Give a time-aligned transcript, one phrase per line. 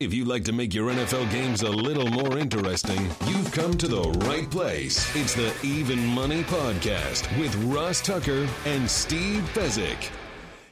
[0.00, 3.86] If you'd like to make your NFL games a little more interesting, you've come to
[3.86, 5.14] the right place.
[5.14, 10.08] It's the Even Money Podcast with Ross Tucker and Steve Fezzik.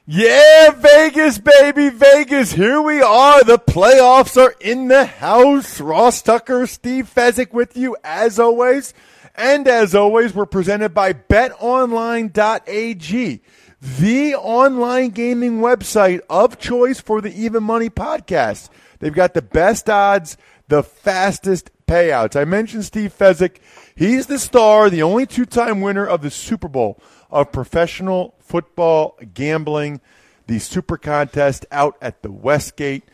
[0.06, 2.52] Yeah, Vegas, baby, Vegas.
[2.52, 3.44] Here we are.
[3.44, 5.78] The playoffs are in the house.
[5.78, 8.94] Ross Tucker, Steve Fezzik with you as always.
[9.34, 12.32] And as always, we're presented by betonline.ag,
[13.80, 18.68] the online gaming website of choice for the Even Money podcast.
[18.98, 22.34] They've got the best odds, the fastest payouts.
[22.34, 23.56] I mentioned Steve Fezzik.
[23.94, 29.16] He's the star, the only two time winner of the Super Bowl of professional football
[29.34, 30.00] gambling,
[30.46, 33.04] the Super Contest out at the Westgate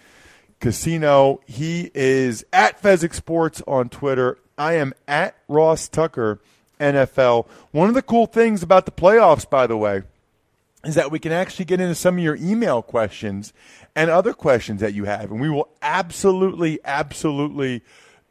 [0.60, 1.40] Casino.
[1.46, 4.38] He is at Fezzik Sports on Twitter.
[4.56, 6.40] I am at Ross Tucker
[6.80, 7.46] NFL.
[7.72, 10.02] One of the cool things about the playoffs, by the way,
[10.84, 13.52] is that we can actually get into some of your email questions
[13.94, 15.30] and other questions that you have.
[15.30, 17.82] And we will absolutely, absolutely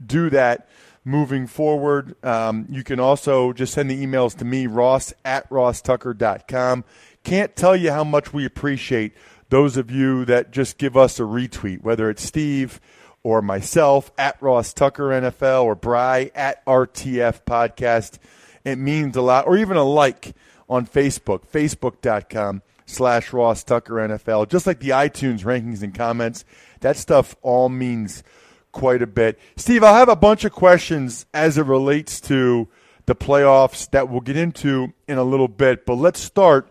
[0.05, 0.67] do that
[1.05, 2.15] moving forward.
[2.23, 6.83] Um, you can also just send the emails to me, ross at rosstucker.com.
[7.23, 9.13] Can't tell you how much we appreciate
[9.49, 12.79] those of you that just give us a retweet, whether it's Steve
[13.21, 18.17] or myself at Ross Tucker NFL or Bry at RTF Podcast.
[18.65, 19.47] It means a lot.
[19.47, 20.35] Or even a like
[20.69, 24.49] on Facebook, facebook.com slash Ross Tucker NFL.
[24.49, 26.45] Just like the iTunes rankings and comments,
[26.81, 28.23] that stuff all means
[28.71, 29.39] quite a bit.
[29.55, 32.67] Steve, I'll have a bunch of questions as it relates to
[33.05, 35.85] the playoffs that we'll get into in a little bit.
[35.85, 36.69] But let's start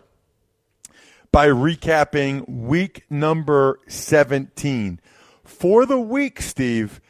[1.31, 4.99] by recapping week number 17.
[5.43, 7.01] For the week, Steve,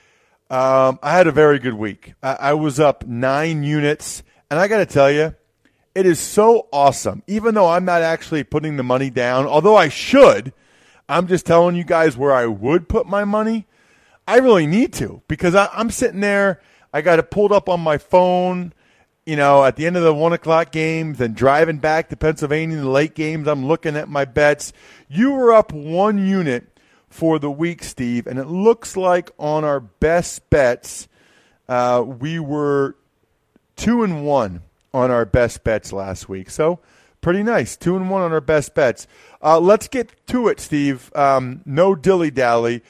[0.50, 2.14] um, I had a very good week.
[2.22, 5.36] I, I was up nine units, and I got to tell you,
[5.96, 7.24] it is so awesome.
[7.28, 10.54] Even though I'm not actually putting the money down, although I should,
[11.08, 13.68] I'm just telling you guys where I would put my money.
[14.28, 16.62] I really need to because I, I'm sitting there.
[16.94, 18.74] I got it pulled up on my phone.
[19.26, 22.78] You know, at the end of the one o'clock games, and driving back to Pennsylvania
[22.78, 24.74] in the late games, I'm looking at my bets.
[25.08, 26.68] You were up one unit
[27.08, 31.08] for the week, Steve, and it looks like on our best bets,
[31.70, 32.98] uh, we were
[33.78, 34.62] two and one
[34.94, 36.50] on our best bets last week.
[36.50, 36.80] So
[37.22, 39.08] pretty nice, two and one on our best bets.
[39.42, 41.12] Uh, let's get to it, Steve.
[41.16, 42.84] Um, no dilly dally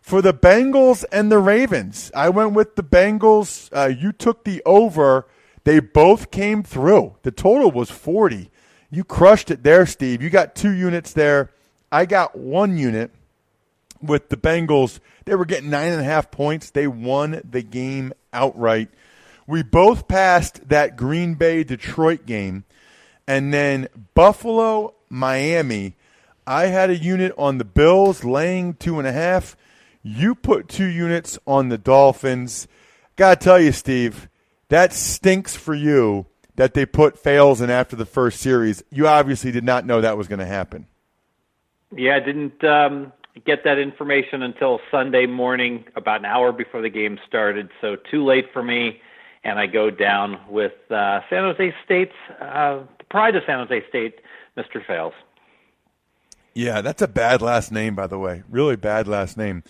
[0.00, 2.10] for the Bengals and the Ravens.
[2.14, 3.68] I went with the Bengals.
[3.72, 5.26] Uh, you took the over.
[5.64, 7.16] They both came through.
[7.22, 8.50] The total was 40.
[8.90, 10.22] You crushed it there, Steve.
[10.22, 11.50] You got two units there.
[11.92, 13.10] I got one unit
[14.02, 15.00] with the Bengals.
[15.26, 16.70] They were getting nine and a half points.
[16.70, 18.88] They won the game outright.
[19.50, 22.64] We both passed that Green Bay Detroit game.
[23.26, 25.96] And then Buffalo, Miami.
[26.46, 29.56] I had a unit on the Bills laying two and a half.
[30.02, 32.68] You put two units on the Dolphins.
[33.16, 34.28] Gotta tell you, Steve,
[34.68, 38.84] that stinks for you that they put Fales in after the first series.
[38.90, 40.86] You obviously did not know that was going to happen.
[41.96, 43.12] Yeah, I didn't um,
[43.44, 47.68] get that information until Sunday morning, about an hour before the game started.
[47.80, 49.00] So too late for me,
[49.44, 54.20] and I go down with uh, San Jose State's uh, pride of San Jose State,
[54.56, 54.84] Mr.
[54.86, 55.14] Fales.
[56.54, 58.42] Yeah, that's a bad last name, by the way.
[58.48, 59.62] Really bad last name.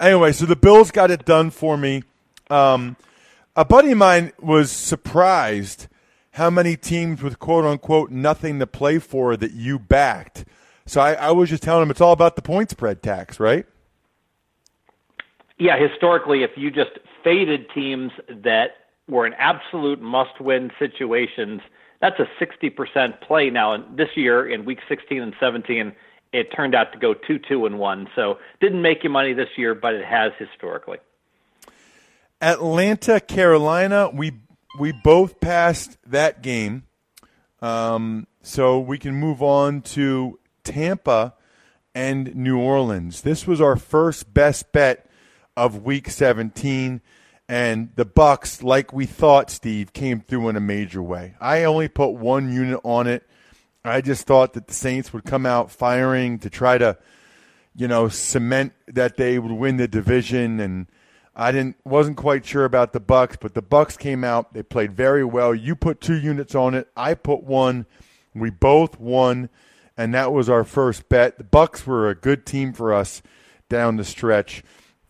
[0.00, 2.02] Anyway, so the Bills got it done for me.
[2.50, 2.96] Um,
[3.54, 5.88] a buddy of mine was surprised
[6.32, 10.44] how many teams with quote unquote nothing to play for that you backed.
[10.86, 13.66] So I, I was just telling him it's all about the point spread tax, right?
[15.58, 16.90] Yeah, historically, if you just
[17.22, 21.60] faded teams that were in absolute must win situations,
[22.00, 23.76] that's a 60% play now.
[23.94, 25.92] This year, in week 16 and 17,
[26.32, 28.08] it turned out to go two, two, and one.
[28.16, 30.98] So didn't make you money this year, but it has historically.
[32.40, 34.32] Atlanta, Carolina, we
[34.78, 36.84] we both passed that game,
[37.60, 41.34] um, so we can move on to Tampa
[41.94, 43.20] and New Orleans.
[43.20, 45.06] This was our first best bet
[45.56, 47.00] of Week 17,
[47.48, 51.34] and the Bucks, like we thought, Steve, came through in a major way.
[51.40, 53.26] I only put one unit on it
[53.84, 56.96] I just thought that the Saints would come out firing to try to,
[57.74, 60.86] you know, cement that they would win the division and
[61.34, 64.52] I didn't wasn't quite sure about the Bucks, but the Bucks came out.
[64.52, 65.54] They played very well.
[65.54, 66.88] You put two units on it.
[66.94, 67.86] I put one.
[68.34, 69.48] We both won,
[69.96, 71.38] and that was our first bet.
[71.38, 73.22] The Bucks were a good team for us
[73.70, 74.62] down the stretch.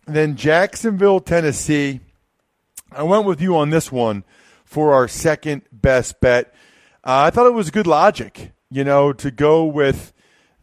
[0.05, 1.99] then Jacksonville, Tennessee.
[2.95, 4.23] I went with you on this one
[4.65, 6.53] for our second best bet.
[7.03, 10.13] Uh, I thought it was good logic, you know, to go with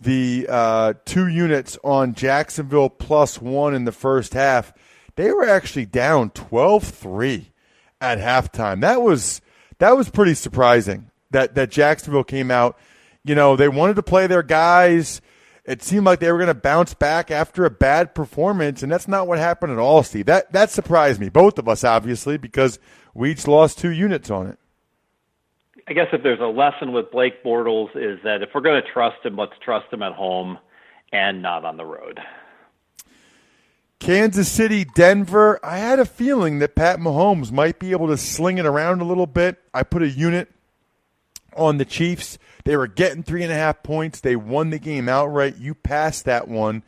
[0.00, 4.72] the uh, two units on Jacksonville plus one in the first half
[5.20, 7.46] they were actually down 12-3
[8.00, 8.80] at halftime.
[8.80, 9.42] That was
[9.78, 12.78] that was pretty surprising that that Jacksonville came out.
[13.22, 15.20] You know, they wanted to play their guys.
[15.70, 19.06] It seemed like they were going to bounce back after a bad performance, and that's
[19.06, 20.26] not what happened at all, Steve.
[20.26, 22.80] That that surprised me, both of us, obviously, because
[23.14, 24.58] we each lost two units on it.
[25.86, 28.92] I guess if there's a lesson with Blake Bortles is that if we're going to
[28.92, 30.58] trust him, let's trust him at home
[31.12, 32.18] and not on the road.
[34.00, 35.60] Kansas City, Denver.
[35.64, 39.04] I had a feeling that Pat Mahomes might be able to sling it around a
[39.04, 39.58] little bit.
[39.72, 40.48] I put a unit
[41.56, 42.38] on the Chiefs.
[42.64, 44.20] They were getting three and a half points.
[44.20, 45.56] They won the game outright.
[45.58, 46.82] You passed that one.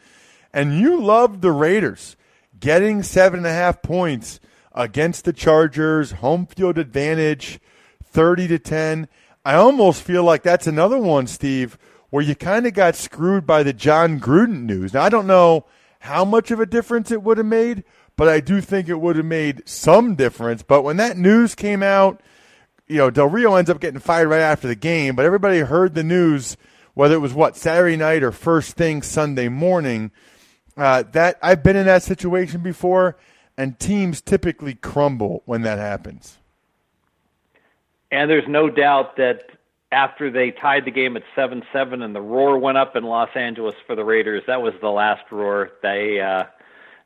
[0.53, 2.17] And you loved the Raiders
[2.59, 4.41] getting seven and a half points
[4.75, 7.61] against the Chargers, home field advantage,
[8.05, 9.09] 30 to 10.
[9.45, 11.77] I almost feel like that's another one, Steve,
[12.11, 14.95] where you kind of got screwed by the Jon Gruden news.
[14.95, 15.67] Now, I don't know
[16.01, 17.85] how much of a difference it would have made,
[18.17, 20.63] but I do think it would have made some difference.
[20.63, 22.21] But when that news came out,
[22.87, 25.95] you know, Del Rio ends up getting fired right after the game, but everybody heard
[25.95, 26.57] the news,
[26.95, 30.11] whether it was what Saturday night or first thing Sunday morning.
[30.77, 33.17] Uh, that I've been in that situation before,
[33.57, 36.39] and teams typically crumble when that happens.
[38.11, 39.51] And there's no doubt that
[39.91, 43.75] after they tied the game at 7-7 and the roar went up in Los Angeles
[43.87, 44.43] for the Raiders.
[44.47, 45.71] That was the last roar.
[45.83, 46.45] They uh,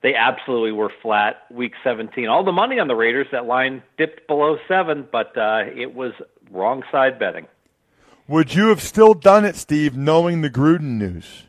[0.03, 2.29] they absolutely were flat week 17.
[2.29, 6.13] All the money on the Raiders, that line dipped below 7, but uh, it was
[6.51, 7.47] wrong side betting.
[8.29, 11.45] Would you have still done it, Steve, knowing the Gruden news?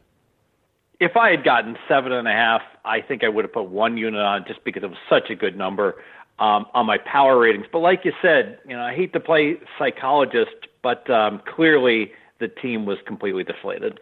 [1.00, 3.98] If I had gotten seven and a half, I think I would have put one
[3.98, 5.96] unit on just because it was such a good number
[6.40, 7.66] um, on my power ratings.
[7.72, 12.48] But like you said, you know, I hate to play psychologist, but um, clearly the
[12.48, 14.00] team was completely deflated.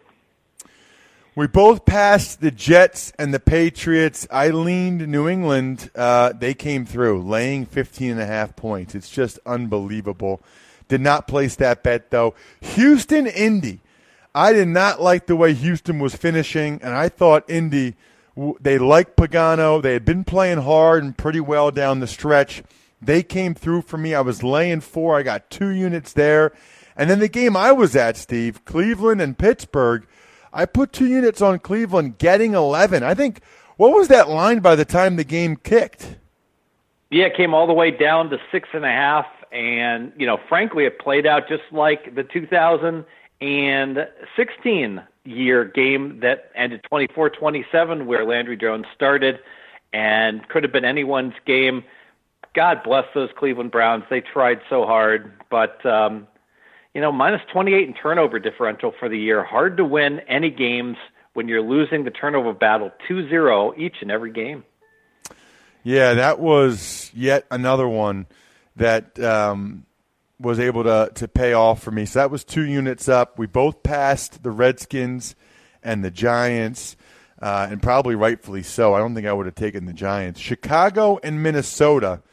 [1.36, 4.26] We both passed the Jets and the Patriots.
[4.30, 5.90] I leaned New England.
[5.94, 8.94] Uh, they came through, laying 15 and a half points.
[8.94, 10.40] It's just unbelievable.
[10.88, 12.34] Did not place that bet, though.
[12.62, 13.80] Houston, Indy.
[14.34, 17.96] I did not like the way Houston was finishing, and I thought Indy,
[18.58, 19.82] they liked Pagano.
[19.82, 22.62] They had been playing hard and pretty well down the stretch.
[23.02, 24.14] They came through for me.
[24.14, 25.18] I was laying four.
[25.18, 26.54] I got two units there.
[26.96, 30.06] And then the game I was at, Steve, Cleveland and Pittsburgh,
[30.56, 33.02] I put two units on Cleveland getting 11.
[33.02, 33.42] I think,
[33.76, 36.16] what was that line by the time the game kicked?
[37.10, 39.26] Yeah, it came all the way down to six and a half.
[39.52, 46.82] And, you know, frankly, it played out just like the 2016 year game that ended
[46.84, 49.38] 24 27, where Landry Jones started
[49.92, 51.84] and could have been anyone's game.
[52.54, 54.04] God bless those Cleveland Browns.
[54.08, 56.26] They tried so hard, but um,
[56.96, 59.44] you know, minus 28 in turnover differential for the year.
[59.44, 60.96] Hard to win any games
[61.34, 64.64] when you're losing the turnover battle 2-0 each and every game.
[65.82, 68.24] Yeah, that was yet another one
[68.76, 69.84] that um,
[70.40, 72.06] was able to to pay off for me.
[72.06, 73.38] So that was two units up.
[73.38, 75.36] We both passed the Redskins
[75.82, 76.96] and the Giants,
[77.42, 78.94] uh, and probably rightfully so.
[78.94, 80.40] I don't think I would have taken the Giants.
[80.40, 82.22] Chicago and Minnesota–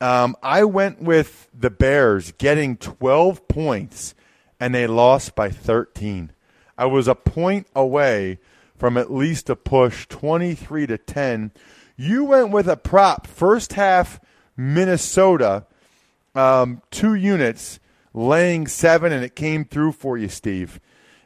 [0.00, 4.14] um, I went with the Bears getting 12 points,
[4.60, 6.32] and they lost by 13.
[6.76, 8.38] I was a point away
[8.76, 11.50] from at least a push, 23 to 10.
[11.96, 14.20] You went with a prop, first half
[14.56, 15.66] Minnesota,
[16.34, 17.80] um, two units,
[18.14, 20.80] laying seven, and it came through for you, Steve.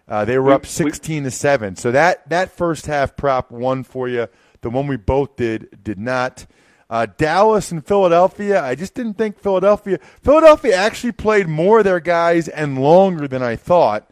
[0.09, 1.77] Uh, they were up 16 to seven.
[1.77, 4.29] So that that first half prop won for you.
[4.61, 6.47] The one we both did did not.
[6.93, 9.99] Uh, Dallas and Philadelphia, I just didn't think Philadelphia.
[10.21, 14.11] Philadelphia actually played more of their guys and longer than I thought.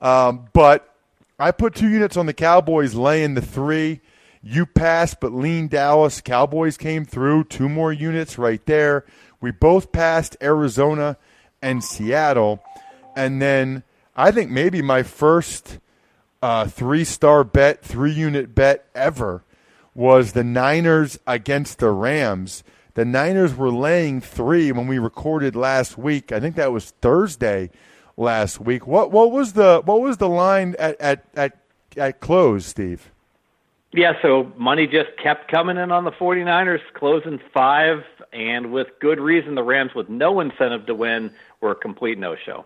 [0.00, 0.90] Um, but
[1.38, 4.00] I put two units on the Cowboys laying the three.
[4.42, 6.22] You passed, but lean Dallas.
[6.22, 7.44] Cowboys came through.
[7.44, 9.04] Two more units right there.
[9.42, 11.18] We both passed Arizona
[11.60, 12.64] and Seattle.
[13.14, 13.82] And then
[14.16, 15.78] I think maybe my first
[16.40, 19.43] uh, three star bet, three unit bet ever
[19.94, 22.64] was the Niners against the Rams.
[22.94, 26.32] The Niners were laying three when we recorded last week.
[26.32, 27.70] I think that was Thursday
[28.16, 28.86] last week.
[28.86, 31.58] What what was the what was the line at at at,
[31.96, 33.10] at close, Steve?
[33.92, 39.20] Yeah, so money just kept coming in on the 49ers, closing five, and with good
[39.20, 42.64] reason, the Rams, with no incentive to win, were a complete no show.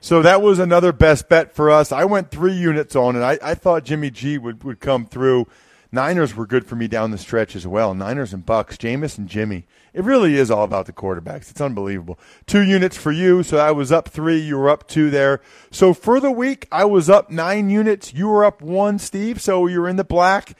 [0.00, 1.90] So that was another best bet for us.
[1.90, 3.20] I went three units on, it.
[3.20, 5.46] I, I thought Jimmy G would, would come through.
[5.92, 7.94] Niners were good for me down the stretch as well.
[7.94, 9.66] Niners and Bucks, Jameis and Jimmy.
[9.94, 11.50] It really is all about the quarterbacks.
[11.50, 12.18] It's unbelievable.
[12.46, 14.38] Two units for you, so I was up three.
[14.38, 15.40] You were up two there.
[15.70, 18.12] So for the week, I was up nine units.
[18.12, 19.40] You were up one, Steve.
[19.40, 20.54] So you're in the black.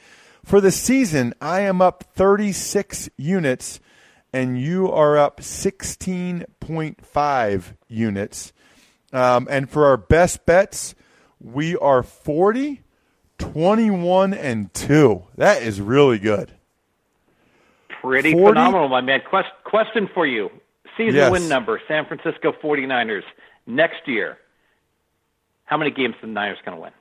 [0.47, 3.81] For the season, I am up 36 units,
[4.31, 8.53] and you are up 16.5 units.
[9.11, 10.95] Um, and for our best bets,
[11.41, 12.81] we are 40,
[13.37, 15.23] 21, and 2.
[15.37, 16.51] That is really good
[18.01, 18.53] pretty 40?
[18.53, 19.21] phenomenal, my man.
[19.27, 20.49] Quest, question for you.
[20.97, 21.31] Season yes.
[21.31, 23.23] win number, San Francisco 49ers,
[23.65, 24.37] next year.
[25.65, 26.91] How many games the Niners going to win?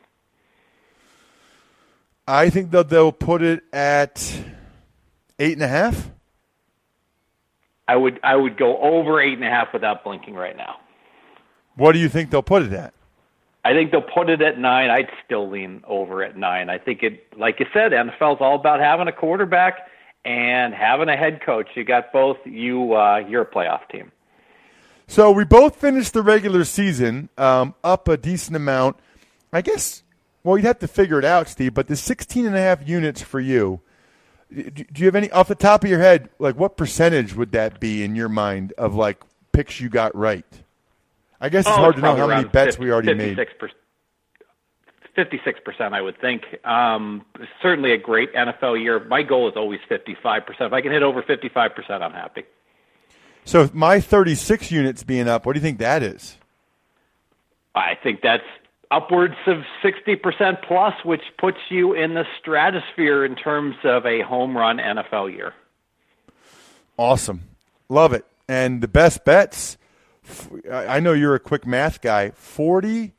[2.28, 4.43] I think that they'll put it at
[5.38, 6.11] eight and a half.
[7.88, 10.81] I would I would go over eight and a half without blinking right now.
[11.76, 12.93] What do you think they'll put it at?
[13.66, 14.90] I think they'll put it at nine.
[14.90, 16.70] I'd still lean over at nine.
[16.70, 19.88] I think it, like you said, NFL's all about having a quarterback
[20.25, 21.70] and having a head coach.
[21.75, 22.37] You got both.
[22.44, 24.12] You uh, you're a playoff team.
[25.08, 28.99] So we both finished the regular season um, up a decent amount.
[29.52, 30.04] I guess.
[30.44, 31.75] Well, you'd have to figure it out, Steve.
[31.75, 33.80] But the 16 and a half units for you.
[34.49, 36.28] Do you have any off the top of your head?
[36.38, 40.46] Like, what percentage would that be in your mind of like picks you got right?
[41.40, 43.16] I guess it's oh, hard it's to know how many bets 50, we already 56%,
[43.16, 43.38] made.
[45.16, 46.43] 56%, I would think.
[46.64, 47.25] Um,
[47.62, 49.05] certainly a great NFL year.
[49.05, 50.43] My goal is always 55%.
[50.61, 52.45] If I can hit over 55%, I'm happy.
[53.45, 56.37] So my 36 units being up, what do you think that is?
[57.75, 58.43] I think that's
[58.90, 64.57] upwards of 60% plus, which puts you in the stratosphere in terms of a home
[64.57, 65.55] run NFL year.
[66.97, 67.43] Awesome.
[67.88, 68.25] Love it.
[68.49, 69.76] And the best bets,
[70.71, 73.12] I know you're a quick math guy, 40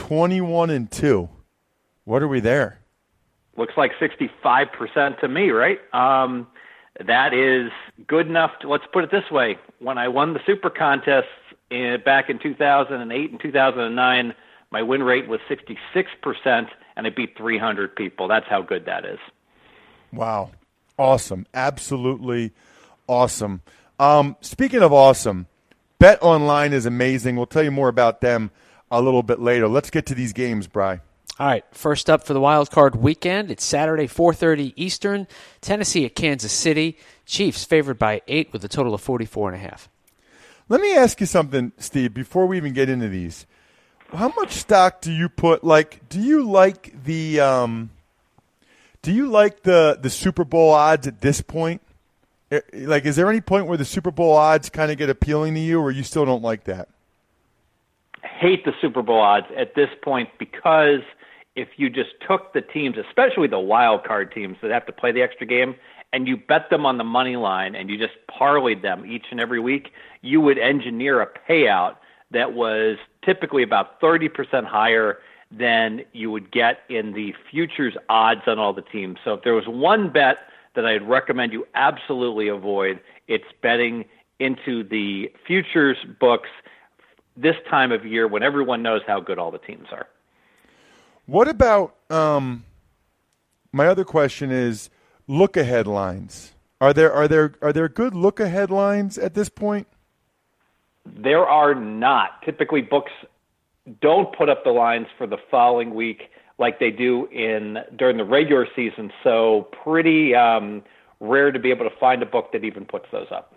[0.00, 1.28] 21 and 2.
[2.04, 2.80] What are we there?
[3.56, 5.78] Looks like 65% to me, right?
[5.92, 6.46] Um,
[7.06, 7.70] that is
[8.06, 8.52] good enough.
[8.60, 9.58] To, let's put it this way.
[9.78, 11.26] When I won the super contests
[11.70, 14.34] in, back in 2008 and 2009,
[14.70, 18.26] my win rate was 66%, and I beat 300 people.
[18.28, 19.18] That's how good that is.
[20.12, 20.52] Wow.
[20.98, 21.46] Awesome.
[21.52, 22.52] Absolutely
[23.06, 23.60] awesome.
[23.98, 25.46] Um, speaking of awesome,
[26.00, 27.36] Bet Online is amazing.
[27.36, 28.50] We'll tell you more about them
[28.90, 29.68] a little bit later.
[29.68, 31.00] Let's get to these games, Bry.
[31.38, 35.26] All right, first up for the wild card weekend, it's Saturday 4:30 Eastern,
[35.60, 36.96] Tennessee at Kansas City.
[37.26, 39.90] Chiefs favored by 8 with a total of 44 and a half.
[40.70, 43.44] Let me ask you something, Steve, before we even get into these.
[44.14, 47.90] How much stock do you put like do you like the um
[49.02, 51.82] do you like the the Super Bowl odds at this point?
[52.50, 55.54] Eh, like is there any point where the Super Bowl odds kind of get appealing
[55.54, 56.88] to you or you still don't like that?
[58.40, 61.00] hate the Super Bowl odds at this point because
[61.56, 65.12] if you just took the teams, especially the wild card teams that have to play
[65.12, 65.74] the extra game,
[66.12, 69.40] and you bet them on the money line and you just parlayed them each and
[69.40, 69.92] every week,
[70.22, 71.96] you would engineer a payout
[72.30, 75.18] that was typically about 30% higher
[75.52, 79.18] than you would get in the futures odds on all the teams.
[79.24, 80.38] So if there was one bet
[80.74, 84.04] that I'd recommend you absolutely avoid, it's betting
[84.38, 86.48] into the futures books
[87.36, 90.06] this time of year when everyone knows how good all the teams are.
[91.26, 92.64] What about um,
[93.72, 94.90] my other question is
[95.26, 96.52] look ahead lines.
[96.80, 99.86] Are there are there are there good look ahead lines at this point?
[101.06, 102.42] There are not.
[102.44, 103.12] Typically books
[104.00, 108.24] don't put up the lines for the following week like they do in during the
[108.24, 109.10] regular season.
[109.24, 110.82] So pretty um,
[111.18, 113.54] rare to be able to find a book that even puts those up.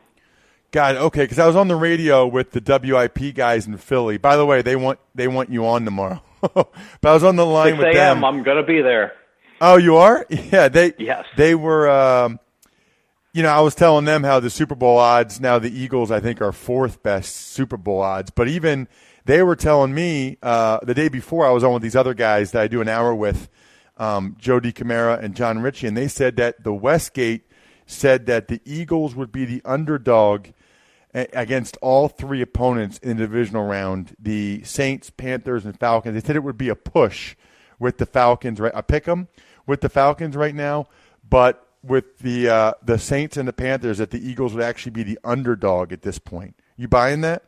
[0.71, 4.17] God, okay, because I was on the radio with the WIP guys in Philly.
[4.17, 6.23] By the way, they want they want you on tomorrow.
[6.41, 8.25] but I was on the line 6 with them.
[8.25, 9.13] I'm going to be there.
[9.61, 10.25] Oh, you are?
[10.29, 11.25] Yeah, they yes.
[11.37, 11.89] they were.
[11.89, 12.39] Um,
[13.33, 16.19] you know, I was telling them how the Super Bowl odds now the Eagles I
[16.19, 18.87] think are fourth best Super Bowl odds, but even
[19.25, 22.51] they were telling me uh, the day before I was on with these other guys
[22.51, 23.49] that I do an hour with,
[23.97, 27.47] um, Joe and John Ritchie, and they said that the Westgate
[27.85, 30.47] said that the Eagles would be the underdog
[31.13, 36.15] against all three opponents in the divisional round the Saints, Panthers, and Falcons.
[36.15, 37.35] They said it would be a push
[37.79, 38.73] with the Falcons, right?
[38.73, 39.27] I pick them
[39.67, 40.87] with the Falcons right now,
[41.27, 45.03] but with the uh, the Saints and the Panthers, that the Eagles would actually be
[45.03, 46.55] the underdog at this point.
[46.77, 47.43] You buying that?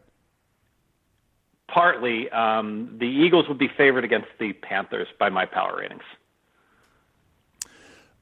[1.67, 6.03] Partly, um, the Eagles would be favored against the Panthers by my power ratings.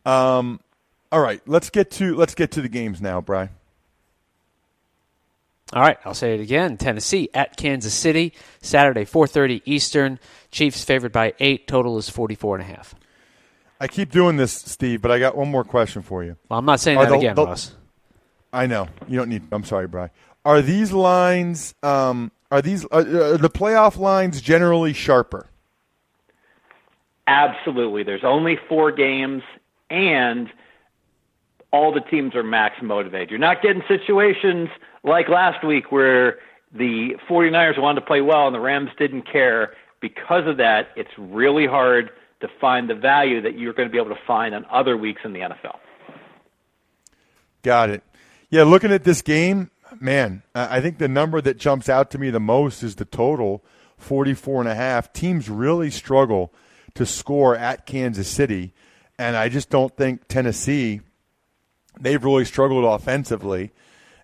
[0.06, 0.60] Um,
[1.12, 3.50] all right, let's get to let's get to the games now, Bry.
[5.74, 6.78] All right, I'll say it again.
[6.78, 10.20] Tennessee at Kansas City, Saturday, 4:30 Eastern.
[10.52, 12.94] Chiefs favored by 8, total is 44 and a half.
[13.80, 16.38] I keep doing this, Steve, but I got one more question for you.
[16.48, 17.76] Well, I'm not saying Are that the- again, the- Ross.
[18.52, 19.44] I know you don't need.
[19.52, 20.12] I'm sorry, Bry.
[20.46, 21.74] Are these lines?
[21.82, 25.48] Um, are these are, are the playoff lines generally sharper?
[27.26, 28.04] Absolutely.
[28.04, 29.42] There's only four games,
[29.90, 30.52] and
[31.72, 33.32] all the teams are max motivated.
[33.32, 34.70] You're not getting situations
[35.04, 36.38] like last week where
[36.72, 39.74] the 49ers wanted to play well and the Rams didn't care.
[40.00, 43.98] Because of that, it's really hard to find the value that you're going to be
[43.98, 45.78] able to find on other weeks in the NFL.
[47.64, 48.04] Got it.
[48.52, 52.30] Yeah, looking at this game, man, I think the number that jumps out to me
[52.30, 53.64] the most is the total,
[53.98, 55.14] 44 and a half.
[55.14, 56.54] Teams really struggle
[56.96, 58.74] to score at Kansas City,
[59.18, 61.02] and I just don't think Tennessee
[62.00, 63.72] they've really struggled offensively.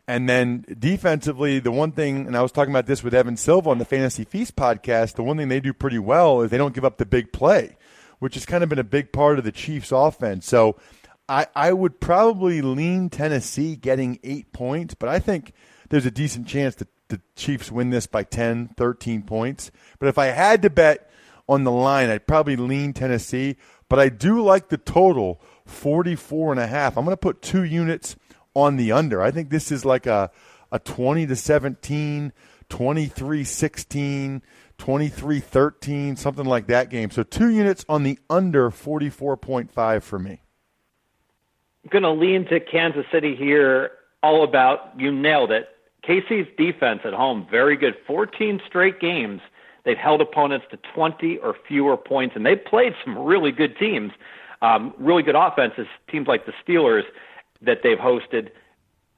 [0.08, 3.70] And then defensively, the one thing, and I was talking about this with Evan Silva
[3.70, 6.74] on the Fantasy Feast podcast, the one thing they do pretty well is they don't
[6.74, 7.78] give up the big play,
[8.18, 10.48] which has kind of been a big part of the Chiefs' offense.
[10.48, 10.78] So
[11.30, 15.54] I, I would probably lean Tennessee getting eight points, but I think
[15.90, 19.72] there's a decent chance that the Chiefs win this by 10, 13 points.
[20.00, 21.10] But if I had to bet
[21.48, 23.58] on the line, I'd probably lean Tennessee.
[23.90, 26.98] But I do like the total 44 and a half.
[26.98, 28.16] I'm going to put two units
[28.56, 29.22] on the under.
[29.22, 30.32] I think this is like a,
[30.72, 32.34] a 20 to 17,
[32.70, 34.42] 23 16,
[34.78, 37.12] 23 13, something like that game.
[37.12, 40.42] So two units on the under 44.5 for me.
[41.90, 43.92] Going to lean to Kansas City here.
[44.22, 45.70] All about you nailed it.
[46.08, 47.96] KC's defense at home very good.
[48.06, 49.42] 14 straight games
[49.86, 54.12] they've held opponents to 20 or fewer points, and they've played some really good teams,
[54.62, 55.88] um, really good offenses.
[56.10, 57.04] Teams like the Steelers
[57.62, 58.50] that they've hosted.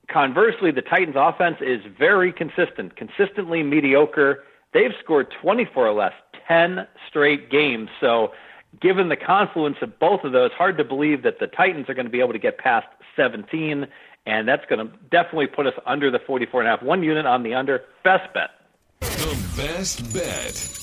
[0.07, 4.43] Conversely, the Titans' offense is very consistent, consistently mediocre.
[4.73, 6.13] They've scored 24 or less,
[6.47, 7.89] 10 straight games.
[7.99, 8.33] So,
[8.79, 12.05] given the confluence of both of those, hard to believe that the Titans are going
[12.05, 13.87] to be able to get past 17,
[14.25, 16.83] and that's going to definitely put us under the 44 and a half.
[16.83, 18.51] One unit on the under, best bet.
[18.99, 20.77] The best bet.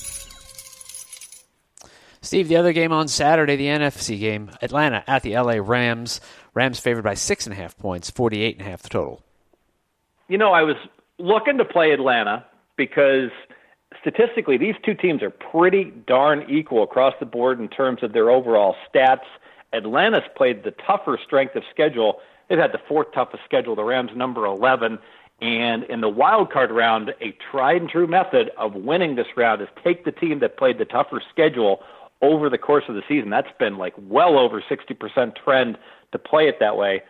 [2.21, 6.21] Steve, the other game on Saturday, the NFC game, Atlanta at the LA Rams.
[6.53, 9.23] Rams favored by six and a half points, 48 and a half the total.
[10.27, 10.77] You know, I was
[11.19, 12.45] looking to play Atlanta
[12.77, 13.31] because
[14.01, 18.31] statistically, these two teams are pretty darn equal across the board in terms of their
[18.31, 19.27] overall stats.
[19.73, 22.21] Atlanta's played the tougher strength of schedule.
[22.49, 23.77] They've had the fourth toughest schedule.
[23.77, 24.99] The Rams number 11.
[25.41, 29.63] And in the wild card round, a tried and true method of winning this round
[29.63, 31.81] is take the team that played the tougher schedule
[32.21, 33.31] over the course of the season.
[33.31, 35.79] That's been like well over 60% trend
[36.13, 37.03] to play it that way.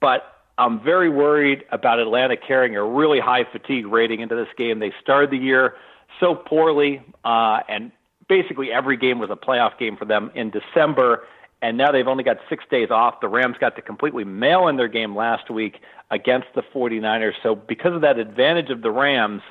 [0.00, 0.24] But
[0.58, 4.78] I'm very worried about Atlanta carrying a really high fatigue rating into this game.
[4.78, 5.74] They started the year
[6.18, 7.92] so poorly, uh, and
[8.28, 11.24] basically every game was a playoff game for them in December.
[11.62, 13.20] And now they've only got six days off.
[13.20, 17.34] The Rams got to completely mail in their game last week against the 49ers.
[17.42, 19.42] So, because of that advantage of the Rams,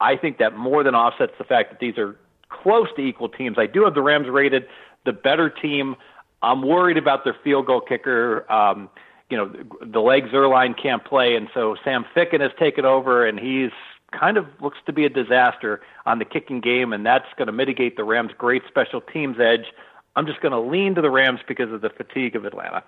[0.00, 2.16] I think that more than offsets the fact that these are
[2.48, 3.58] close to equal teams.
[3.58, 4.66] I do have the Rams rated
[5.04, 5.94] the better team.
[6.42, 8.50] I'm worried about their field goal kicker.
[8.52, 8.90] Um,
[9.30, 9.48] you know,
[9.80, 13.70] the Greg Zuerlein can't play, and so Sam Ficken has taken over, and he's
[14.12, 17.52] kind of looks to be a disaster on the kicking game, and that's going to
[17.52, 19.66] mitigate the Rams' great special teams edge.
[20.14, 22.84] I'm just going to lean to the Rams because of the fatigue of Atlanta.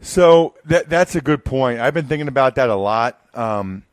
[0.00, 1.80] So that that's a good point.
[1.80, 3.20] I've been thinking about that a lot.
[3.34, 3.84] Um,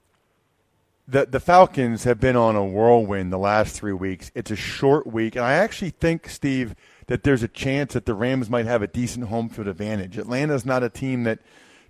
[1.07, 4.31] the the Falcons have been on a whirlwind the last three weeks.
[4.33, 6.75] It's a short week, and I actually think, Steve,
[7.07, 10.17] that there's a chance that the Rams might have a decent home field advantage.
[10.17, 11.39] Atlanta's not a team that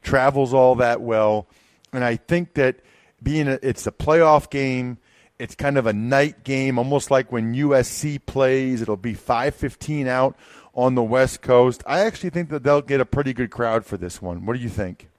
[0.02, 1.48] travels all that well,
[1.94, 2.78] and I think that
[3.22, 4.98] being a, it's a playoff game.
[5.40, 8.82] It's kind of a night game, almost like when USC plays.
[8.82, 10.36] It'll be 5:15 out
[10.74, 11.84] on the West Coast.
[11.86, 14.46] I actually think that they'll get a pretty good crowd for this one.
[14.46, 15.10] What do you think?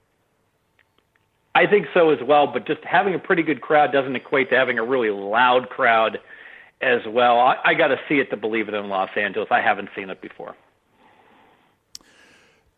[1.55, 4.55] I think so as well, but just having a pretty good crowd doesn't equate to
[4.55, 6.19] having a really loud crowd
[6.81, 7.39] as well.
[7.39, 9.49] I, I got to see it to believe it in Los Angeles.
[9.51, 10.55] I haven't seen it before.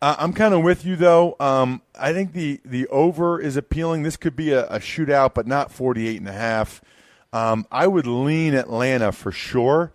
[0.02, 1.36] Uh, I'm kind of with you though.
[1.40, 4.04] Um, I think the the over is appealing.
[4.04, 6.82] This could be a, a shootout, but not 48 and a half.
[7.34, 9.94] Um, I would lean Atlanta for sure,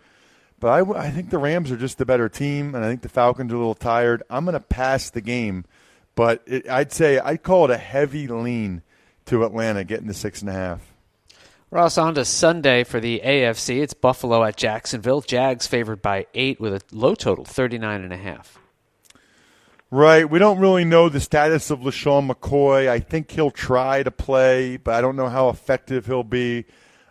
[0.60, 3.02] but I, w- I think the Rams are just the better team, and I think
[3.02, 4.22] the Falcons are a little tired.
[4.30, 5.66] I'm going to pass the game,
[6.14, 8.82] but it, I'd say I'd call it a heavy lean
[9.26, 10.80] to Atlanta getting the six and a half.
[11.70, 13.82] Ross, on to Sunday for the AFC.
[13.82, 15.20] It's Buffalo at Jacksonville.
[15.20, 18.58] Jags favored by eight with a low total, 39 and a half.
[19.90, 20.28] Right.
[20.28, 22.88] We don't really know the status of LeSean McCoy.
[22.88, 26.64] I think he'll try to play, but I don't know how effective he'll be.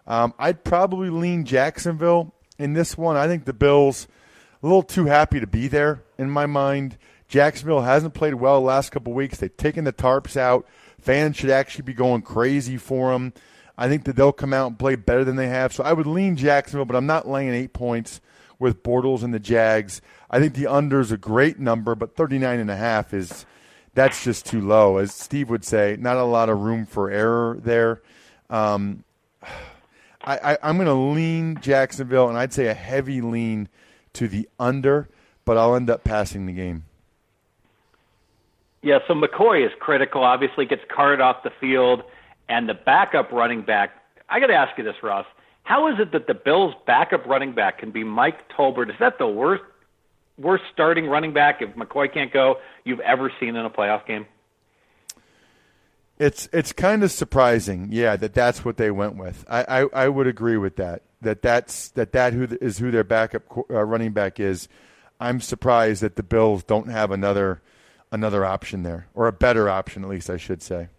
[0.05, 3.15] Um, I'd probably lean Jacksonville in this one.
[3.15, 4.07] I think the Bills
[4.61, 6.97] a little too happy to be there in my mind.
[7.27, 9.37] Jacksonville hasn't played well the last couple weeks.
[9.37, 10.67] They've taken the tarps out.
[10.99, 13.33] Fans should actually be going crazy for them.
[13.77, 15.71] I think that they'll come out and play better than they have.
[15.71, 18.21] So I would lean Jacksonville, but I'm not laying eight points
[18.59, 20.01] with Bortles and the Jags.
[20.29, 23.45] I think the under is a great number, but 39 and a half is
[23.93, 24.97] that's just too low.
[24.97, 28.01] As Steve would say, not a lot of room for error there.
[28.49, 29.03] Um,
[30.27, 33.69] I, am going to lean Jacksonville, and I'd say a heavy lean
[34.13, 35.07] to the under,
[35.45, 36.85] but I'll end up passing the game.
[38.81, 40.23] Yeah, so McCoy is critical.
[40.23, 42.01] Obviously, gets carted off the field,
[42.49, 43.91] and the backup running back.
[44.27, 45.27] I got to ask you this, Ross.
[45.65, 48.89] How is it that the Bills' backup running back can be Mike Tolbert?
[48.89, 49.63] Is that the worst
[50.37, 54.27] worst starting running back if McCoy can't go you've ever seen in a playoff game?
[56.19, 59.43] It's it's kind of surprising, yeah, that that's what they went with.
[59.49, 61.01] I, I, I would agree with that.
[61.21, 64.69] That that's that that who is who their backup uh, running back is.
[65.19, 67.61] I'm surprised that the Bills don't have another
[68.11, 70.89] another option there, or a better option, at least I should say.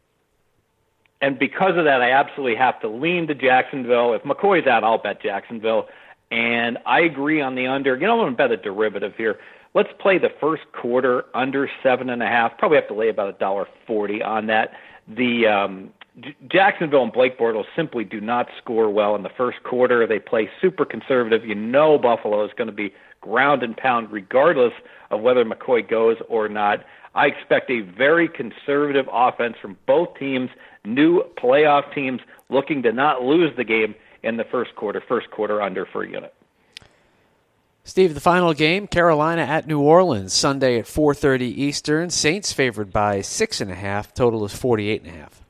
[1.21, 4.13] And because of that, I absolutely have to lean to Jacksonville.
[4.15, 5.89] If McCoy's out, I'll bet Jacksonville.
[6.31, 7.97] And I agree on the under.
[7.97, 9.39] You know, I'm going to bet a derivative here.
[9.75, 12.59] Let's play the first quarter under seven and a half.
[12.59, 14.73] Probably have to lay about a dollar forty on that
[15.09, 19.63] the um, J- Jacksonville and Blake Bortles simply do not score well in the first
[19.63, 20.07] quarter.
[20.07, 21.45] They play super conservative.
[21.45, 24.73] You know Buffalo is going to be ground and pound regardless
[25.11, 26.85] of whether McCoy goes or not.
[27.17, 30.51] I expect a very conservative offense from both teams,
[30.85, 35.63] new playoff teams looking to not lose the game in the first quarter, first quarter
[35.63, 36.35] under for a unit.
[37.85, 42.11] Steve, the final game, Carolina at New Orleans, Sunday at 4:30 Eastern.
[42.11, 44.13] Saints favored by six and a half.
[44.13, 45.43] Total is 48 and a half.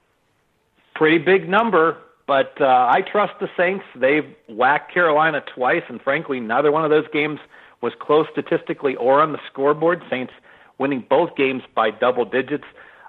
[0.94, 3.84] Pretty big number, but uh, I trust the Saints.
[3.96, 7.40] They've whacked Carolina twice, and frankly, neither one of those games
[7.80, 10.02] was close statistically or on the scoreboard.
[10.08, 10.32] Saints
[10.78, 12.64] winning both games by double digits.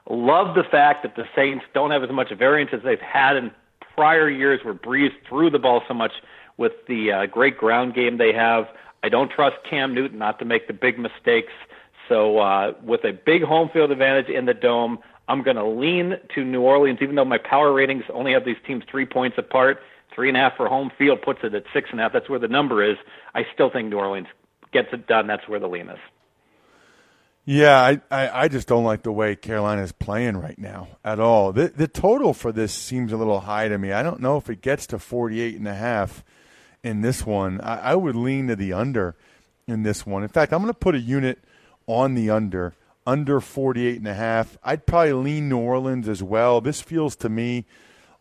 [0.10, 3.52] Love the fact that the Saints don't have as much variance as they've had in
[3.96, 6.14] prior years, where Brees threw the ball so much
[6.58, 8.68] with the uh, great ground game they have.
[9.04, 11.52] I don't trust Cam Newton not to make the big mistakes.
[12.08, 16.18] So uh, with a big home field advantage in the dome, I'm going to lean
[16.36, 19.82] to New Orleans, even though my power ratings only have these teams three points apart.
[20.16, 22.14] Three and a half for home field puts it at six and a half.
[22.14, 22.98] That's where the number is.
[23.36, 24.28] I still think New Orleans
[24.72, 25.28] gets it done.
[25.28, 26.00] That's where the lean is.
[27.50, 31.18] Yeah, I, I, I just don't like the way Carolina is playing right now at
[31.18, 31.54] all.
[31.54, 33.94] The the total for this seems a little high to me.
[33.94, 36.26] I don't know if it gets to 48 and a half
[36.84, 37.62] in this one.
[37.62, 39.16] I, I would lean to the under
[39.66, 40.24] in this one.
[40.24, 41.40] In fact, I'm going to put a unit
[41.88, 42.74] on the under,
[43.06, 44.58] under 48 and a half.
[44.62, 46.60] I'd probably lean New Orleans as well.
[46.60, 47.64] This feels to me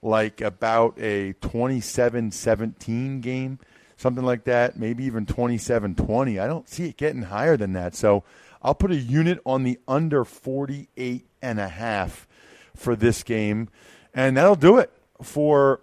[0.03, 3.59] like about a 27-17 game,
[3.97, 6.41] something like that, maybe even 27-20.
[6.41, 7.97] I don't see it getting higher than that.
[7.97, 8.23] So
[8.67, 12.27] I'll put a unit on the under 48 and a half
[12.75, 13.69] for this game,
[14.13, 14.91] and that'll do it
[15.23, 15.83] for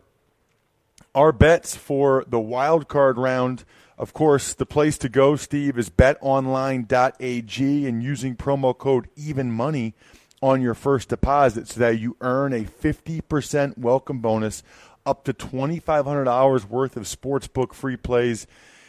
[1.15, 3.63] our bets for the wild card round.
[3.97, 9.93] Of course, the place to go, Steve, is betonline.ag and using promo code even money
[10.41, 14.61] on your first deposit so that you earn a 50% welcome bonus
[15.05, 18.45] up to $2,500 worth of sportsbook free plays.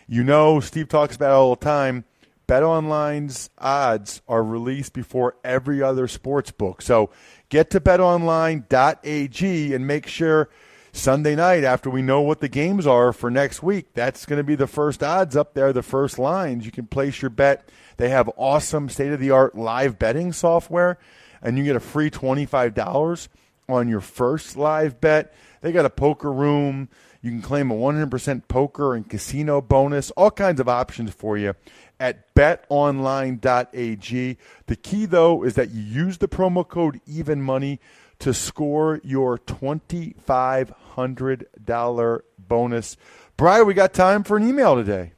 [0.09, 2.04] You know, Steve talks about all the time.
[2.46, 6.83] BetOnline's odds are released before every other sports book.
[6.83, 7.11] So
[7.48, 10.48] get to betonline.ag and make sure–
[10.96, 13.94] Sunday night after we know what the games are for next week.
[13.94, 16.64] That's going to be the first odds up there, the first lines.
[16.64, 17.68] You can place your bet.
[17.96, 20.98] They have awesome state of the art live betting software,
[21.42, 23.28] and you get a free $25
[23.68, 25.35] on your first live bet.
[25.62, 26.88] They got a poker room.
[27.22, 31.54] You can claim a 100% poker and casino bonus, all kinds of options for you
[32.00, 34.38] at betonline.ag.
[34.66, 37.78] The key, though, is that you use the promo code EVENMONEY
[38.20, 42.96] to score your $2,500 bonus.
[43.37, 45.14] Brian, we got time for an email today.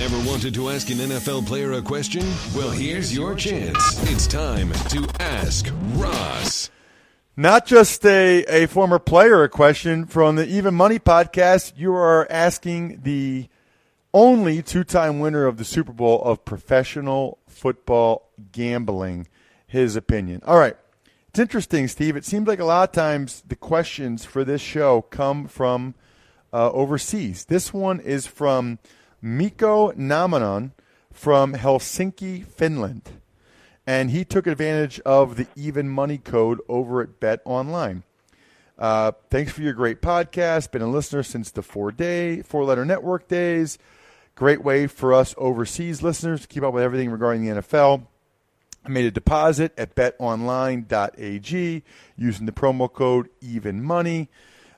[0.00, 2.22] Ever wanted to ask an NFL player a question?
[2.56, 4.10] Well, here's your chance.
[4.10, 6.70] It's time to Ask Ross.
[7.36, 11.74] Not just a, a former player a question from the Even Money podcast.
[11.76, 13.48] You are asking the
[14.12, 19.28] only two time winner of the Super Bowl of professional football gambling
[19.66, 20.42] his opinion.
[20.44, 20.76] All right.
[21.28, 22.16] It's interesting, Steve.
[22.16, 25.94] It seems like a lot of times the questions for this show come from
[26.52, 27.44] uh, overseas.
[27.44, 28.80] This one is from
[29.22, 30.72] Miko Namanon
[31.12, 33.10] from Helsinki, Finland.
[33.86, 38.02] And he took advantage of the even money code over at Bet Online.
[38.78, 40.70] Uh, thanks for your great podcast.
[40.70, 43.78] Been a listener since the four day, four letter network days.
[44.40, 48.06] Great way for us overseas listeners to keep up with everything regarding the NFL.
[48.82, 51.82] I made a deposit at betonline.ag
[52.16, 54.30] using the promo code Even Money.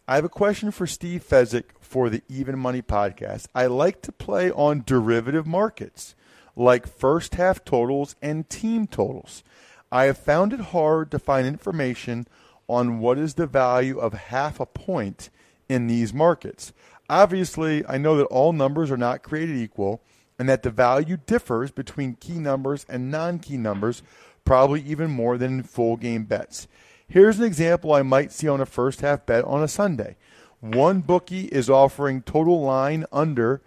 [0.09, 3.47] I have a question for Steve Fezzik for the Even Money podcast.
[3.55, 6.17] I like to play on derivative markets
[6.57, 9.45] like first half totals and team totals.
[9.93, 12.27] I have found it hard to find information
[12.67, 15.31] on what is the value of half a point
[15.69, 16.73] in these markets.
[17.09, 20.03] Obviously, I know that all numbers are not created equal
[20.39, 24.03] and that the value differs between key numbers and non key numbers,
[24.45, 26.69] probably even more than full game bets.
[27.07, 30.17] Here's an example I might see on a first half bet on a Sunday.
[30.61, 33.61] One bookie is offering total line under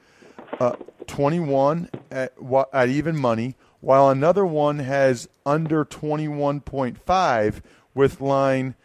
[0.59, 0.75] uh,
[1.07, 2.33] 21 at,
[2.73, 7.61] at even money, while another one has under 21.5
[7.93, 8.75] with line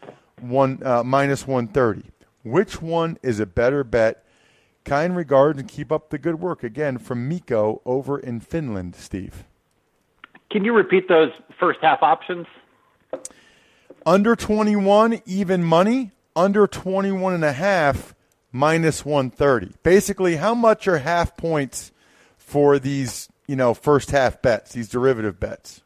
[0.41, 2.11] one uh, minus 130.
[2.43, 4.25] Which one is a better bet?
[4.85, 6.63] Kind regards and keep up the good work.
[6.63, 9.45] Again, from Miko over in Finland, Steve.
[10.51, 12.47] Can you repeat those first half options?
[14.05, 16.13] Under 21, even money.
[16.35, 18.15] Under 21 and a half,
[18.53, 19.75] minus 130.
[19.83, 21.93] Basically, how much are half points
[22.37, 25.83] for these, you know, first half bets, these derivative bets?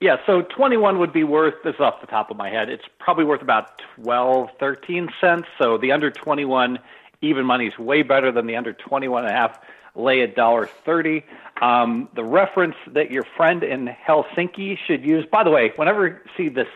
[0.00, 2.84] Yeah, so 21 would be worth, this is off the top of my head, it's
[2.98, 5.46] probably worth about 12, 13 cents.
[5.60, 6.78] So the under 21
[7.22, 9.58] even money is way better than the under 21 and a half
[9.94, 11.24] lay a dollar 30.
[11.60, 16.16] Um, the reference that your friend in Helsinki should use, by the way, whenever you
[16.36, 16.68] see this,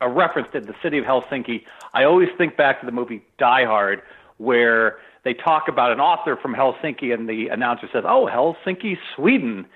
[0.00, 3.64] a reference to the city of Helsinki, I always think back to the movie Die
[3.64, 4.02] Hard,
[4.36, 9.66] where they talk about an author from Helsinki and the announcer says, oh, Helsinki, Sweden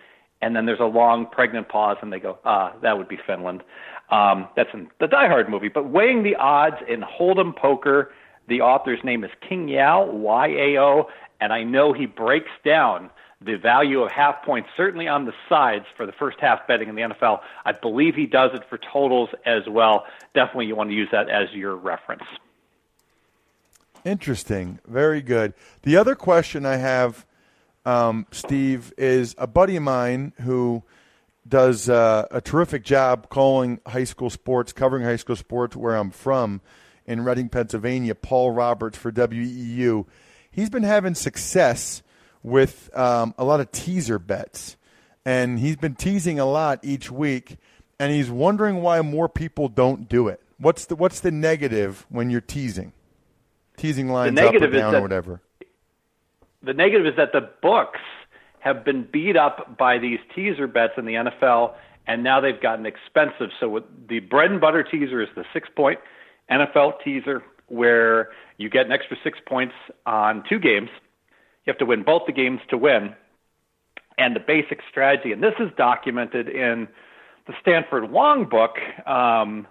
[0.43, 3.63] and then there's a long pregnant pause, and they go, ah, that would be Finland.
[4.11, 5.69] Um, that's in the Die Hard movie.
[5.69, 8.13] But weighing the odds in Hold'em poker,
[8.53, 11.09] the author's name is King Yao, Y A O,
[11.41, 13.11] and I know he breaks down
[13.41, 16.95] the value of half points, certainly on the sides for the first half betting in
[16.95, 17.41] the NFL.
[17.65, 20.05] I believe he does it for totals as well.
[20.35, 22.23] Definitely, you want to use that as your reference.
[24.05, 24.79] Interesting.
[24.87, 25.55] Very good.
[25.83, 27.25] The other question I have
[27.87, 30.83] um, Steve, is a buddy of mine who
[31.49, 36.11] does uh, a terrific job calling high school sports, covering high school sports where I'm
[36.11, 36.61] from
[37.07, 38.15] in Reading, Pennsylvania.
[38.15, 40.07] Paul Roberts for WEEU.
[40.51, 42.03] He's been having success
[42.43, 44.77] with um, a lot of teaser bets,
[45.25, 47.57] and he's been teasing a lot each week.
[47.99, 50.43] And he's wondering why more people don't do it.
[50.59, 52.93] What's the what's the negative when you're teasing?
[53.77, 55.41] Teasing lines up or down that- or whatever
[56.63, 58.01] the negative is that the books
[58.61, 61.75] have been beat up by these teaser bets in the NFL,
[62.07, 63.51] and now they've gotten expensive.
[63.59, 65.99] So the bread and butter teaser is the six point
[66.51, 69.75] NFL teaser, where you get an extra six points
[70.07, 70.91] on two games.
[71.65, 73.15] You have to win both the games to win.
[74.19, 76.87] And the basic strategy, and this is documented in
[77.47, 78.77] the Stanford Wong book.
[79.07, 79.67] Um,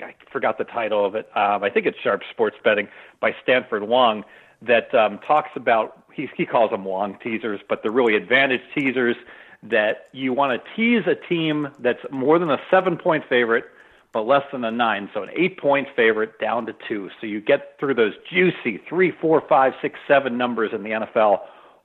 [0.00, 1.28] I forgot the title of it.
[1.34, 2.88] Um, I think it's Sharp Sports Betting
[3.20, 4.24] by Stanford Wong
[4.62, 9.16] that um, talks about he, he calls them long teasers, but they're really advantage teasers
[9.62, 13.64] that you want to tease a team that's more than a seven point favorite,
[14.12, 15.10] but less than a nine.
[15.12, 17.10] So an eight point favorite down to two.
[17.20, 21.40] So you get through those juicy three, four, five, six, seven numbers in the NFL,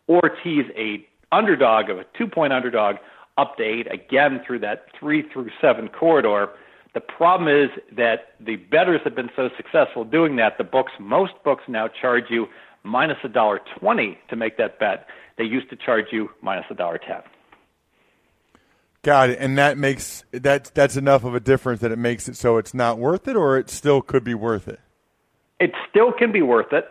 [0.07, 2.97] or tease a underdog of a two point underdog
[3.38, 6.49] up to eight again through that three through seven corridor.
[6.93, 10.57] The problem is that the bettors have been so successful doing that.
[10.57, 12.47] The books, most books now charge you
[12.84, 15.07] minus a dollar twenty to make that bet.
[15.38, 17.21] They used to charge you minus a dollar ten.
[19.03, 22.35] Got it, and that makes that that's enough of a difference that it makes it
[22.35, 24.79] so it's not worth it, or it still could be worth it.
[25.59, 26.85] It still can be worth it,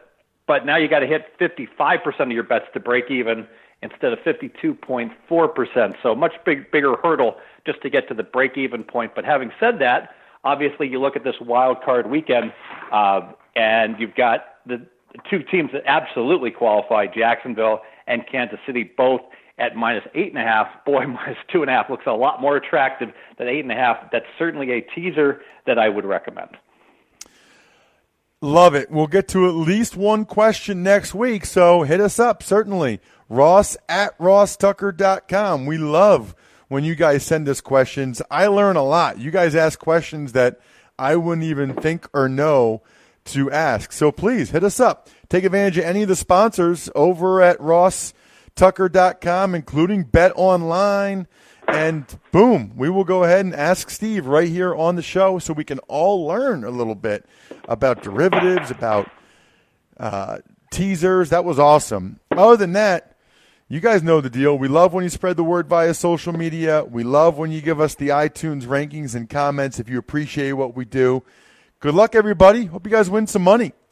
[0.48, 3.46] but now you got to hit fifty five percent of your bets to break even
[3.80, 5.94] instead of fifty two point four percent.
[6.02, 9.14] So much big bigger hurdle just to get to the break even point.
[9.14, 10.10] But having said that,
[10.42, 12.52] obviously you look at this wild card weekend,
[12.90, 13.20] uh,
[13.54, 14.84] and you've got the
[15.28, 19.20] two teams that absolutely qualify, Jacksonville and Kansas City, both
[19.60, 20.66] at minus eight and a half.
[20.84, 23.76] Boy, minus two and a half looks a lot more attractive than eight and a
[23.76, 24.10] half.
[24.10, 26.56] That's certainly a teaser that I would recommend.
[28.42, 28.90] Love it.
[28.90, 32.98] We'll get to at least one question next week, so hit us up, certainly.
[33.28, 35.66] Ross at rosstucker.com.
[35.66, 36.34] We love
[36.68, 38.22] when you guys send us questions.
[38.30, 39.18] I learn a lot.
[39.18, 40.58] You guys ask questions that
[40.98, 42.82] I wouldn't even think or know
[43.26, 43.92] to ask.
[43.92, 45.08] So please hit us up.
[45.28, 48.14] Take advantage of any of the sponsors over at Ross
[48.54, 51.26] Tucker.com, including Bet Online.
[51.68, 55.52] And boom, we will go ahead and ask Steve right here on the show so
[55.52, 57.26] we can all learn a little bit
[57.68, 59.10] about derivatives, about
[59.98, 60.38] uh,
[60.72, 61.30] teasers.
[61.30, 62.18] That was awesome.
[62.32, 63.16] Other than that,
[63.68, 64.58] you guys know the deal.
[64.58, 66.82] We love when you spread the word via social media.
[66.84, 70.74] We love when you give us the iTunes rankings and comments if you appreciate what
[70.74, 71.22] we do.
[71.78, 72.64] Good luck, everybody.
[72.64, 73.72] Hope you guys win some money.